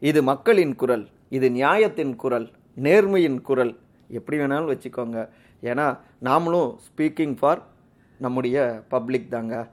இது 0.00 0.22
மக்களின் 0.22 0.74
குரல் 0.74 1.08
இது 1.28 1.50
நியாயத்தின் 1.50 2.16
குரல் 2.16 2.50
நேர்மையின் 2.82 3.40
குரல். 3.40 3.76
எப்படி 4.08 4.38
வேணாலும் 4.38 4.70
வச்சுக்கோங்க. 4.72 5.28
ஏன்னா 5.62 5.98
நாமளும் 6.24 6.76
ஸ்பீக்கிங் 6.86 7.36
ஃபார் 7.36 7.62
நம்முடைய 8.18 8.82
பப்ளிக் 8.88 9.30
தாங்க. 9.30 9.68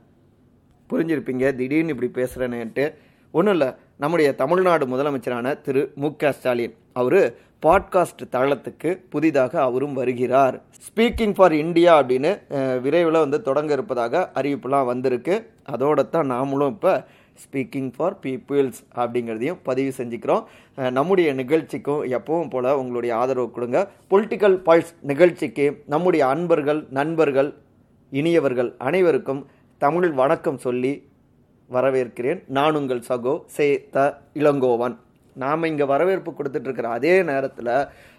புரிஞ்சிருப்பீங்க? 0.90 1.56
திடீர்னு 1.56 1.96
இப்படி 1.96 2.12
பேசுகிறேன்னுட்டு 2.12 2.94
ஒன்றும் 3.32 3.54
இல்லை. 3.54 3.74
நம்முடைய 3.96 4.36
தமிழ்நாடு 4.36 4.88
முதலமைச்சரான 4.88 5.62
திரு. 5.62 5.92
மு. 5.96 6.16
க. 6.16 6.32
ஸ்டாலின் 6.32 6.76
அவர் 6.94 7.34
பாட்காஸ்ட் 7.62 8.30
தளத்துக்கு 8.32 9.02
புதிதாக 9.10 9.62
அவரும் 9.62 9.94
வருகிறார். 9.94 10.62
ஸ்பீக்கிங் 10.88 11.34
ஃபார் 11.34 11.54
இந்தியா 11.54 12.04
அப்படின்னு 12.04 12.40
விரைவில் 12.82 13.20
வந்து 13.20 13.42
தொடங்க 13.42 13.74
இருப்பதாக 13.74 14.32
அறிவிப்புலாம் 14.34 14.86
வந்திருக்கு. 14.86 15.50
அதோட 15.70 16.10
தான் 16.10 16.32
நாமளும் 16.32 16.68
இப்போ 16.68 17.04
ஸ்பீக்கிங் 17.44 17.90
ஃபார் 17.96 18.16
பீப்புள்ஸ் 18.24 18.80
அப்படிங்கிறதையும் 19.02 19.60
பதிவு 19.70 19.92
செஞ்சுக்கிறோம். 19.98 20.44
நம்முடைய 20.98 21.30
நிகழ்ச்சிக்கும் 21.42 22.04
எப்பவும் 22.18 22.52
போல் 22.54 22.70
உங்களுடைய 22.82 23.16
ஆதரவு 23.22 23.50
கொடுங்க. 23.58 23.80
பொலிட்டிக்கல் 24.14 24.58
பல்ஸ் 24.68 24.94
நிகழ்ச்சிக்கு 25.12 25.68
நம்முடைய 25.96 26.24
அன்பர்கள் 26.34 26.82
நண்பர்கள் 27.00 27.52
இனியவர்கள் 28.22 28.72
அனைவருக்கும் 28.88 29.42
தமிழ் 29.78 30.12
வணக்கம் 30.22 30.62
சொல்லி 30.68 30.94
வரவேற்கிறேன். 31.76 32.42
நான் 32.58 32.78
உங்கள் 32.82 33.08
சகோ 33.10 33.34
சே 33.56 33.68
த 33.96 34.06
இளங்கோவன். 34.42 34.96
நாம் 35.44 35.70
இங்கே 35.70 35.86
வரவேற்பு 35.94 36.32
கொடுத்துட்டு 36.32 36.68
இருக்கிற 36.70 36.90
அதே 36.98 37.16
நேரத்தில் 37.30 37.72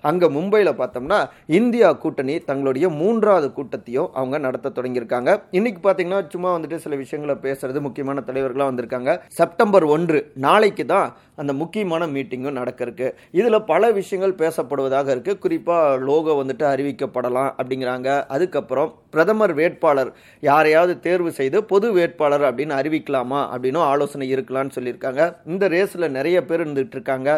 அங்கே 0.04 0.26
மும்பையில் 0.36 0.78
பார்த்தோம்னா 0.80 1.18
இந்தியா 1.58 1.88
கூட்டணி 2.02 2.34
தங்களுடைய 2.50 2.86
மூன்றாவது 3.00 3.48
கூட்டத்தையும் 3.58 4.10
அவங்க 4.18 4.36
நடத்த 4.46 4.72
தொடங்கியிருக்காங்க. 4.78 5.30
இன்னைக்கு 5.58 5.80
பார்த்தீங்கன்னா 5.86 6.20
சும்மா 6.34 6.50
வந்துட்டு 6.56 6.82
சில 6.84 6.96
விஷயங்களை 7.04 7.36
பேசுறது 7.46 7.80
முக்கியமான 7.86 8.24
தலைவர்களாக 8.28 8.70
வந்திருக்காங்க. 8.70 9.12
செப்டம்பர் 9.38 9.86
ஒன்று 9.96 10.20
நாளைக்கு 10.46 10.86
தான் 10.94 11.08
அந்த 11.36 11.52
முக்கியமான 11.52 12.06
மீட்டிங்கும் 12.06 12.58
நடக்கிறதுக்கு 12.60 13.08
இதில் 13.38 13.58
பல 13.72 13.90
விஷயங்கள் 13.98 14.38
பேசப்படுவதாக 14.42 15.14
இருக்குது 15.14 15.42
குறிப்பாக 15.46 15.96
லோகோ 16.08 16.34
வந்துட்டு 16.42 16.66
அறிவிக்கப்படலாம் 16.72 17.50
அப்படிங்கிறாங்க. 17.58 18.08
அதுக்கப்புறம் 18.36 18.92
பிரதமர் 19.10 19.54
வேட்பாளர் 19.58 20.10
யாரையாவது 20.42 20.94
தேர்வு 21.00 21.30
செய்து 21.32 21.58
பொது 21.72 21.88
வேட்பாளர் 21.92 22.44
அப்படின்னு 22.48 22.74
அறிவிக்கலாமா 22.80 23.40
அப்படின்னும் 23.52 23.86
ஆலோசனை 23.92 24.26
இருக்கலாம்னு 24.34 24.76
சொல்லியிருக்காங்க. 24.76 25.22
இந்த 25.52 25.64
ரேஸில் 25.74 26.14
நிறைய 26.18 26.36
பேர் 26.44 26.62
இருந்துகிட்டு 26.64 26.96
இருக்காங்க 26.98 27.30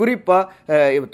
குறிப்பாக 0.00 0.44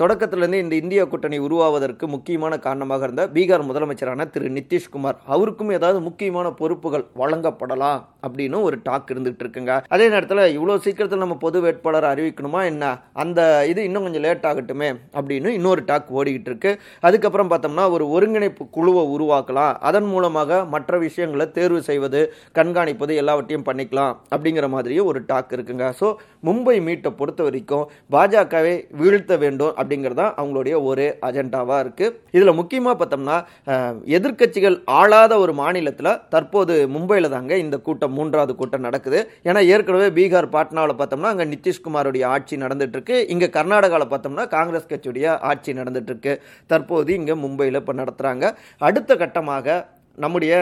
குறிப்பா 0.03 0.61
இந்த 0.63 0.75
இந்திய 0.83 1.03
கூட்டணி 1.07 1.39
உருவாவதற்கு 1.39 2.05
முக்கியமான 2.07 2.59
காரணமாக 2.59 3.05
இருந்த 3.05 3.25
பீகார் 3.37 3.69
முதலமைச்சரான 3.71 4.29
திரு 4.31 4.51
நிதிஷ்குமார் 4.59 5.19
அவருக்கும் 5.35 5.75
ஏதாவது 5.79 6.01
முக்கியமான 6.01 6.51
பொறுப்புகள் 6.61 7.07
வழங்கப்படலாம் 7.23 8.01
அப்படின்னு 8.27 8.59
ஒரு 8.63 8.77
டாக் 8.83 9.11
இருந்துகிட்டு 9.13 9.45
இருக்குங்க 9.45 9.75
அதே 9.95 10.07
நேரத்தில் 10.09 10.45
இவ்வளோ 10.57 10.77
சீக்கிரத்தில் 10.77 11.25
நம்ம 11.25 11.37
பொது 11.37 11.61
வேட்பாளர் 11.61 12.09
அறிவிக்கணுமா 12.23 12.61
என்ன? 12.73 12.85
அந்த 13.23 13.41
இது 13.71 13.81
இன்னும் 13.89 14.05
கொஞ்சம் 14.07 14.25
லேட் 14.27 14.47
ஆகட்டுமே 14.51 14.89
அப்படின்னு 15.19 15.51
இன்னொரு 15.59 15.83
டாக் 15.91 16.11
ஓடிக்கிட்டு 16.19 16.51
இருக்கு. 16.53 16.73
அதுக்கப்புறம் 17.07 17.51
பார்த்தோம்னா 17.53 17.85
ஒரு 17.97 18.05
ஒருங்கிணைப்பு 18.17 18.65
குழுவை 18.77 19.05
உருவாக்கலாம். 19.15 19.73
அதன் 19.91 20.09
மூலமாக 20.13 20.61
மற்ற 20.75 20.99
விஷயங்களை 21.07 21.47
தேர்வு 21.59 21.81
செய்வது 21.91 22.23
கண்காணிப்பது 22.59 23.13
எல்லாவற்றையும் 23.23 23.67
பண்ணிக்கலாம் 23.71 24.15
அப்படிங்கிற 24.35 24.69
மாதிரியும் 24.77 25.11
ஒரு 25.13 25.23
டாக் 25.31 25.55
இருக்குங்க. 25.59 25.87
ஸோ 26.01 26.09
மும்பை 26.49 26.77
மீட்டை 26.89 27.13
பொறுத்த 27.21 27.43
வரைக்கும் 27.49 27.87
பாஜகவை 28.17 28.75
வீழ்த்த 29.03 29.33
வேண்டும் 29.45 29.75
அப்படிங்கிறது 29.81 30.21
தான் 30.23 30.35
அவங்களுடைய 30.41 30.75
ஒரு 30.91 31.07
அஜெண்டாவாக 31.29 31.83
இருக்கு. 31.85 32.07
இதில் 32.37 32.59
முக்கியமாக 32.63 32.97
பார்த்தோம்னா 33.01 33.39
எதிர்கட்சிகள் 34.17 34.41
எதிர்க்கட்சிகள் 34.43 34.77
ஆளாத 35.01 35.33
ஒரு 35.43 35.53
மாநிலத்தில் 35.61 36.19
தற்போது 36.33 36.75
மும்பையில் 36.95 37.29
தாங்க 37.35 37.53
இந்த 37.63 37.77
கூட்டம் 37.87 38.15
மூன்றாவது 38.19 38.53
கூட்டம் 38.61 38.85
நடக்குது. 38.87 39.19
ஏன்னா 39.49 39.61
ஏற்கனவே 39.73 40.09
பீகார் 40.17 40.49
பாட்னாவில் 40.55 40.99
பார்த்தோம்னா 41.01 41.31
அங்கே 41.33 41.47
நிதிஷ்குமார் 41.53 42.09
நிதிஷ்குமாருடைய 42.13 42.35
ஆட்சி 42.35 42.55
நடந்துட்டு 42.65 42.97
இருக்கு 42.99 43.17
இங்கே 43.33 43.49
கர்நாடகாவில் 43.57 44.13
பார்த்தோம்னா 44.13 44.47
காங்கிரஸ் 44.57 44.91
கட்சியுடைய 44.93 45.27
ஆட்சி 45.51 45.71
நடந்துட்டு 45.81 46.13
இருக்கு 46.13 46.35
தற்போது 46.73 47.11
இங்கே 47.21 47.35
மும்பையில் 47.45 47.81
இப்போ 47.83 47.97
நடத்துகிறாங்க 48.03 48.45
அடுத்த 48.89 49.17
கட்டமாக 49.25 49.77
நம்முடைய 50.19 50.55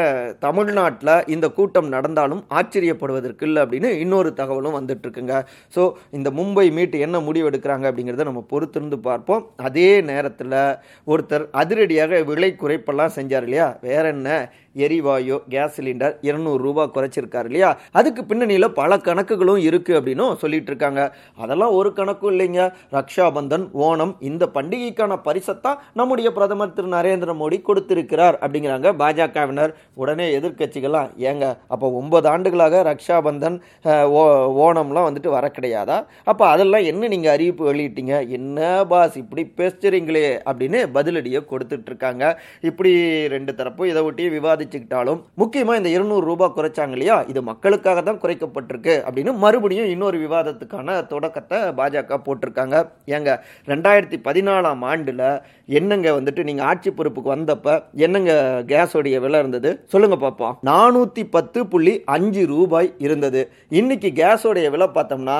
தமிழ்நாட்டில் 0.44 1.10
இந்த 1.34 1.46
கூட்டம் 1.56 1.88
நடந்தாலும் 1.94 2.42
ஆச்சரியப்படுவதற்கு 2.58 3.46
இல்லை 3.48 3.60
அப்படின்னு 3.62 3.88
இன்னொரு 4.02 4.30
தகவலும் 4.40 4.76
வந்துட்டுருக்குங்க. 4.78 5.36
ஸோ 5.74 5.82
இந்த 6.16 6.28
மும்பை 6.38 6.66
மீட் 6.76 6.94
என்ன 7.06 7.16
முடிவெடுக்கிறாங்க 7.28 7.88
அப்படிங்கிறத 7.90 8.28
நம்ம 8.28 8.42
பொறுத்திருந்து 8.52 8.98
பார்ப்போம். 9.08 9.42
அதே 9.68 9.90
நேரத்தில் 10.10 10.56
ஒருத்தர் 11.12 11.46
அதிரடியாக 11.62 12.22
விலை 12.30 12.50
குறைப்பெல்லாம் 12.62 13.16
செஞ்சார் 13.18 13.46
இல்லையா? 13.48 13.68
வேற 13.88 14.04
என்ன? 14.16 14.38
எரிவாயு 14.74 15.42
கேஸ் 15.48 15.80
சிலிண்டர் 15.80 16.16
இருநூறு 16.20 16.62
ரூபா 16.62 16.90
குறைச்சிருக்காரு 16.94 17.44
இல்லையா? 17.44 17.78
அதுக்கு 17.90 18.24
பின்னணியில் 18.24 18.70
பல 18.70 18.96
கணக்குகளும் 18.96 19.56
இருக்கு 19.56 20.00
அப்படின்னும் 20.00 20.34
சொல்லிட்டு 20.34 20.66
இருக்காங்க. 20.66 21.14
அதெல்லாம் 21.36 21.72
ஒரு 21.72 21.92
கணக்கும் 21.96 22.30
இல்லைங்க. 22.30 22.72
ரக்ஷாபந்தன் 22.92 23.68
ஓணம் 23.78 24.16
இந்த 24.20 24.48
பண்டிகைக்கான 24.54 25.20
பரிசத்தான் 25.24 25.78
நம்முடைய 25.94 26.32
பிரதமர் 26.32 26.72
திரு 26.72 26.88
நரேந்திர 26.88 27.34
மோடி 27.34 27.62
கொடுத்திருக்கிறார் 27.62 28.38
அப்படிங்கிறாங்க 28.40 28.92
பாஜகவினர். 28.98 29.72
உடனே 29.94 30.38
எதிர்க்கட்சிகள்லாம் 30.38 31.08
ஏங்க 31.18 31.56
அப்போ 31.68 31.90
ஒன்பது 31.90 32.28
ஆண்டுகளாக 32.28 32.82
ரக்ஷாபந்தன் 32.82 33.60
ஓ- 34.04 34.72
ஓணம்லாம் 34.72 35.08
வந்துட்டு 35.10 35.28
வர 35.28 35.50
கிடையாதா? 35.60 36.04
அப்போ 36.24 36.46
அதெல்லாம் 36.48 36.82
என்ன 36.82 37.08
நீங்கள் 37.08 37.32
அறிவிப்பு 37.32 37.74
வெளியிட்டீங்க? 37.74 38.28
என்ன 38.28 38.84
பாஸ் 38.88 39.16
இப்படி 39.16 39.52
பேசுறீங்களே 39.56 40.40
அப்படின்னு 40.44 40.88
பதிலடியை 40.94 41.40
கொடுத்துட்டு 41.50 41.82
இருக்காங்க. 41.86 42.42
இப்படி 42.60 42.92
ரெண்டு 43.28 43.54
தரப்பும் 43.54 43.86
இதை 43.86 44.02
ஒட்டி 44.02 44.28
சம்பாதிச்சுக்கிட்டாலும் 44.60 45.20
முக்கியமாக 45.40 45.80
இந்த 45.80 45.90
இருநூறு 45.96 46.24
ரூபாய் 46.30 46.54
குறைச்சாங்க 46.56 46.94
இல்லையா? 46.96 47.16
இது 47.32 47.40
மக்களுக்காக 47.50 47.98
தான் 48.08 48.20
குறைக்கப்பட்டிருக்கு 48.22 48.94
அப்படின்னு 49.06 49.32
மறுபடியும் 49.44 49.90
இன்னொரு 49.94 50.16
விவாதத்துக்கான 50.24 50.96
தொடக்கத்தை 51.12 51.58
பாஜக 51.78 52.18
போட்டிருக்காங்க. 52.26 52.76
ஏங்க 53.16 53.30
ரெண்டாயிரத்தி 53.72 54.18
பதினாலாம் 54.28 54.82
ஆண்டில் 54.90 55.24
என்னங்க 55.78 56.08
வந்துட்டு 56.18 56.44
நீங்கள் 56.48 56.68
ஆட்சி 56.70 56.90
பொறுப்புக்கு 56.98 57.34
வந்தப்ப 57.36 57.76
என்னங்க 58.06 58.32
கேஸோடைய 58.72 59.18
விலை 59.24 59.40
இருந்தது? 59.42 59.72
சொல்லுங்க 59.94 60.18
பார்ப்போம் 60.24 60.56
நானூற்றி 60.70 61.24
பத்து 61.36 61.60
புள்ளி 61.72 61.94
அஞ்சு 62.16 62.44
ரூபாய் 62.54 62.90
இருந்தது. 63.06 63.42
இன்னைக்கு 63.80 64.10
கேஸோடைய 64.22 64.68
விலை 64.76 64.88
பார்த்தோம்னா 64.98 65.38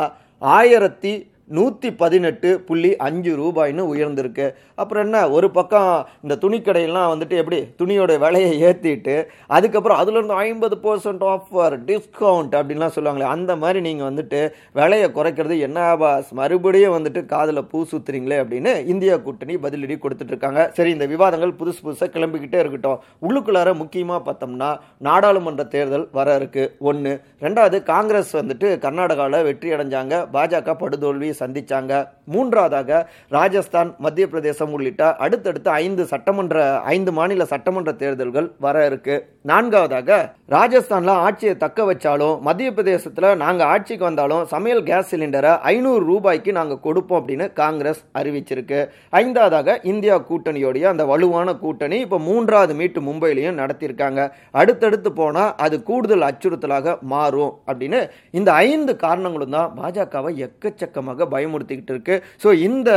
ஆயிரத்தி 0.56 1.10
நூற்றி 1.56 1.88
பதினெட்டு 2.02 2.50
புள்ளி 2.68 2.90
அஞ்சு 3.06 3.32
ரூபாய்னு 3.40 3.84
உயர்ந்திருக்கு. 3.92 4.46
அப்புறம் 4.80 5.04
என்ன 5.06 5.18
ஒரு 5.36 5.48
பக்கம் 5.56 5.92
இந்த 6.24 6.34
துணிக்கடையெல்லாம் 6.42 7.10
வந்துட்டு 7.12 7.36
எப்படி 7.42 7.58
துணியோட 7.80 8.12
விலையை 8.24 8.52
ஏற்றிட்டு 8.68 9.16
அதுக்கப்புறம் 9.56 10.00
அதுலேருந்து 10.02 10.36
ஐம்பது 10.46 10.76
பர்சன்ட் 10.84 11.24
ஆஃபர் 11.32 11.76
டிஸ்கவுண்ட் 11.88 12.54
அப்படின்லாம் 12.60 12.94
சொல்லுவாங்களே 12.96 13.30
அந்த 13.34 13.52
மாதிரி 13.62 13.80
நீங்கள் 13.88 14.08
வந்துட்டு 14.10 14.40
விலையை 14.80 15.08
குறைக்கிறது 15.18 15.56
என்ன 15.68 15.88
பாஸ் 16.02 16.30
மறுபடியும் 16.40 16.96
வந்துட்டு 16.96 17.22
காதில் 17.32 17.62
பூ 17.72 17.78
சுத்துறீங்களே 17.92 18.38
அப்படின்னு 18.42 18.72
இந்தியா 18.92 19.16
கூட்டணி 19.26 19.56
பதிலடி 19.64 19.96
கொடுத்துட்ருக்காங்க 20.04 20.60
சரி 20.78 20.92
இந்த 20.96 21.08
விவாதங்கள் 21.14 21.56
புதுசு 21.60 21.80
புதுசாக 21.86 22.10
கிளம்பிக்கிட்டே 22.16 22.60
இருக்கட்டும். 22.62 23.00
உள்ளுக்குள்ளார 23.26 23.74
முக்கியமாக 23.82 24.20
பார்த்தோம்னா 24.28 24.70
நாடாளுமன்ற 25.08 25.64
தேர்தல் 25.74 26.06
வர 26.18 26.38
இருக்குது 26.40 26.70
ஒன்று 26.90 27.12
ரெண்டாவது 27.44 27.78
காங்கிரஸ் 27.92 28.32
வந்துட்டு 28.40 28.68
கர்நாடகாவில் 28.86 29.46
வெற்றி 29.48 29.68
அடைஞ்சாங்க. 29.74 30.14
பாஜக 30.34 30.74
படுதோல்வி 30.82 31.30
சந்தித்தாங்க 31.40 31.92
மூன்றாவதாக 32.32 33.00
ராஜஸ்தான் 33.36 33.90
மத்திய 34.04 34.26
பிரதேசம் 34.32 34.72
உள்ளிட்ட 34.76 35.04
அடுத்தடுத்த 35.24 35.68
ஐந்து 35.84 36.02
சட்டமன்ற 36.12 36.56
ஐந்து 36.94 37.12
மாநில 37.18 37.44
சட்டமன்ற 37.52 37.92
தேர்தல்கள் 38.02 38.48
வர 38.64 38.76
இருக்கு. 38.90 39.16
நான்காவதாக 39.50 40.18
ராஜஸ்தான்ல 40.54 41.12
ஆட்சியை 41.26 41.54
தக்க 41.64 41.80
வச்சாலும் 41.90 42.34
மத்திய 42.46 42.68
பிரதேசத்தில் 42.76 43.28
நாங்கள் 43.42 43.68
ஆட்சிக்கு 43.72 44.04
வந்தாலும் 44.08 44.44
சமையல் 44.52 44.82
கேஸ் 44.88 45.10
சிலிண்டரை 45.12 45.52
ஐநூறு 45.72 46.02
ரூபாய்க்கு 46.10 46.52
நாங்கள் 46.58 46.82
கொடுப்போம் 46.86 47.20
அப்படின்னு 47.20 47.46
காங்கிரஸ் 47.60 48.02
அறிவிச்சிருக்கு. 48.20 48.80
ஐந்தாவதாக 49.22 49.78
இந்தியா 49.92 50.16
கூட்டணியோடைய 50.30 50.84
அந்த 50.92 51.04
வலுவான 51.12 51.56
கூட்டணி 51.64 51.98
இப்போ 52.06 52.18
மூன்றாவது 52.28 52.74
மீட்டு 52.80 53.02
மும்பையிலையும் 53.08 53.60
நடத்தியிருக்காங்க. 53.62 54.20
அடுத்தடுத்து 54.60 55.12
போனால் 55.20 55.52
அது 55.66 55.76
கூடுதல் 55.90 56.28
அச்சுறுத்தலாக 56.30 56.96
மாறும் 57.14 57.52
அப்படின்னு 57.68 58.00
இந்த 58.38 58.50
ஐந்து 58.68 58.92
காரணங்களும் 59.04 59.54
தான் 59.56 59.72
பாஜகவை 59.80 60.32
எக்கச்சக்கமாக 60.46 61.29
பயமுறுத்திக்கிட்டு 61.34 61.94
இருக்கு. 61.94 62.16
ஸோ 62.42 62.48
இந்த 62.68 62.90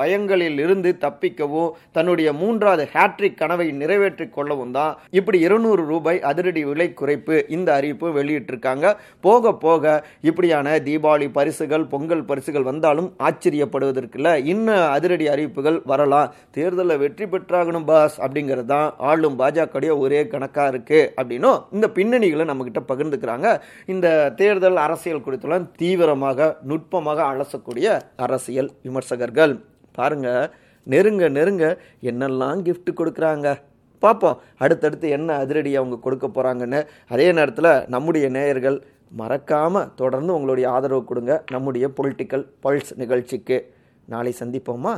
பயங்களில் 0.00 0.60
இருந்து 0.64 0.92
தப்பிக்கவும் 1.04 1.72
தன்னுடைய 1.98 2.28
மூன்றாவது 2.42 2.84
ஹேட்ரிக் 2.94 3.38
கனவை 3.40 3.68
நிறைவேற்றிக் 3.82 4.34
கொள்ளவும் 4.36 4.74
தான் 4.78 4.92
இப்படி 5.18 5.38
இருநூறு 5.46 5.82
ரூபாய் 5.92 6.20
அதிரடி 6.30 6.64
விலை 6.70 6.88
குறைப்பு 7.00 7.36
இந்த 7.56 7.68
அறிவிப்பு 7.78 8.08
வெளியிட்டிருக்காங்க. 8.18 8.86
போக 9.26 9.52
போக 9.64 9.84
இப்படியான 10.30 10.76
தீபாவளி 10.88 11.28
பரிசுகள் 11.38 11.84
பொங்கல் 11.92 12.26
பரிசுகள் 12.30 12.68
வந்தாலும் 12.70 13.08
ஆச்சரியப்படுவதற்குள்ள 13.28 14.30
இன்னும் 14.52 14.84
அதிரடி 14.96 15.26
அறிவிப்புகள் 15.34 15.78
வரலாம். 15.92 16.32
தேர்தலில் 16.56 17.00
வெற்றி 17.02 17.26
பெற்றாகணும் 17.32 17.86
பாஸ் 17.90 18.16
அப்படிங்கிறது 18.24 18.70
தான் 18.74 18.88
ஆளும் 19.10 19.38
பாஜகடையோ 19.40 19.94
ஒரே 20.04 20.20
கணக்காக 20.32 20.72
இருக்கு 20.72 21.00
அப்படின்னும் 21.20 21.58
இந்த 21.76 21.86
பின்னணிகளை 21.96 22.44
நம்மகிட்ட 22.50 22.80
பகிர்ந்துக்கிறாங்க. 22.90 23.46
இந்த 23.94 24.06
தேர்தல் 24.40 24.78
அரசியல் 24.86 25.24
குறித்துலாம் 25.26 25.68
தீவிரமாக 25.80 26.48
நுட்பமாக 26.70 27.20
அலசக்கூடிய 27.66 27.88
அரசியல் 28.16 28.70
விமர்சகர்கள். 28.84 29.54
பாருங்க 29.98 30.28
நெருங்க 30.92 31.28
நெருங்க 31.36 31.64
என்னெல்லாம் 32.10 32.58
கிஃப்ட் 32.66 32.90
கொடுக்குறாங்க. 32.98 33.46
பார்ப்போம் 34.02 34.38
அடுத்தடுத்து 34.64 35.06
என்ன 35.16 35.36
அதிரடி 35.42 35.72
அவங்க 35.76 35.96
கொடுக்க 36.04 36.26
போகிறாங்கன்னு 36.28 36.80
அதே 37.14 37.26
நேரத்தில் 37.38 37.70
நம்முடைய 37.94 38.26
நேயர்கள் 38.36 38.78
மறக்காமல் 39.20 39.90
தொடர்ந்து 40.00 40.30
உங்களுடைய 40.36 40.66
ஆதரவு 40.76 41.04
கொடுங்க. 41.10 41.32
நம்முடைய 41.50 41.86
பொலிட்டிக்கல் 41.98 42.46
பல்ஸ் 42.62 42.92
நிகழ்ச்சிக்கு. 43.02 43.58
நாளை 44.14 44.34
சந்திப்போமா? 44.40 44.94